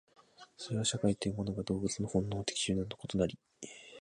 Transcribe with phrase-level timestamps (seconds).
[0.57, 3.37] それは社会というものが動物の本能的集団と異なり、